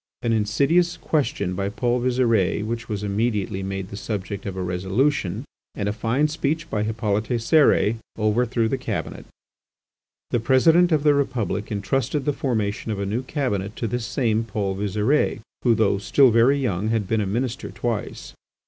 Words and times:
An 0.23 0.33
insidious 0.33 0.97
question 0.97 1.53
by 1.53 1.69
Paul 1.69 2.01
Visire 2.01 2.65
which 2.65 2.89
was 2.89 3.03
immediately 3.03 3.61
made 3.61 3.89
the 3.89 3.95
subject 3.95 4.47
of 4.47 4.55
a 4.57 4.63
resolution, 4.63 5.45
and 5.75 5.87
a 5.87 5.93
fine 5.93 6.27
speech 6.27 6.67
by 6.71 6.81
Hippolyte 6.81 7.29
Cérès, 7.37 7.97
overthrew 8.17 8.67
the 8.67 8.79
Cabinet. 8.79 9.27
The 10.31 10.39
President 10.39 10.91
of 10.91 11.03
the 11.03 11.13
Republic 11.13 11.71
entrusted 11.71 12.25
the 12.25 12.33
formation 12.33 12.91
of 12.91 12.99
a 12.99 13.05
new 13.05 13.21
Cabinet 13.21 13.75
to 13.75 13.85
this 13.85 14.07
same 14.07 14.43
Paul 14.43 14.73
Visire, 14.75 15.39
who, 15.61 15.75
though 15.75 15.99
still 15.99 16.31
very 16.31 16.57
young, 16.57 16.87
had 16.87 17.07
been 17.07 17.21
a 17.21 17.27
Minister 17.27 17.69
twice. 17.69 18.33